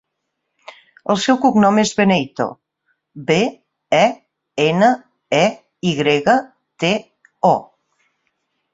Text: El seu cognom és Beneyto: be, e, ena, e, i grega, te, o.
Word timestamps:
El 1.13 1.19
seu 1.25 1.37
cognom 1.43 1.81
és 1.81 1.91
Beneyto: 1.99 2.47
be, 3.29 3.39
e, 4.01 4.03
ena, 4.67 4.91
e, 5.45 5.45
i 5.93 5.97
grega, 6.03 6.39
te, 6.87 6.95
o. 7.55 7.57